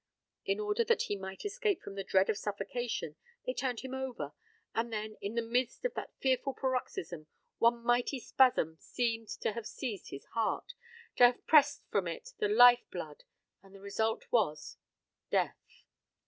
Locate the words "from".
1.83-1.93, 11.91-12.07